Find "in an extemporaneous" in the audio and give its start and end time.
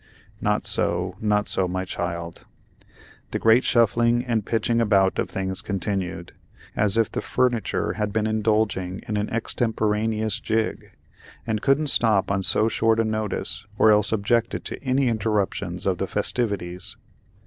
9.07-10.39